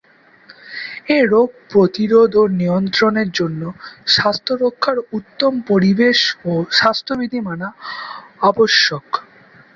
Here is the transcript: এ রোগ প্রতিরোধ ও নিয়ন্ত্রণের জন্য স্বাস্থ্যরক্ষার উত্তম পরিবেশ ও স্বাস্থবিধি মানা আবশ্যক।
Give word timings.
এ 1.09 1.29
রোগ 1.31 1.49
প্রতিরোধ 1.69 2.31
ও 2.35 2.53
নিয়ন্ত্রণের 2.59 3.29
জন্য 3.31 3.61
স্বাস্থ্যরক্ষার 4.15 4.97
উত্তম 5.17 5.53
পরিবেশ 5.69 6.19
ও 6.45 6.71
স্বাস্থবিধি 6.71 7.39
মানা 7.47 7.67
আবশ্যক। 8.49 9.05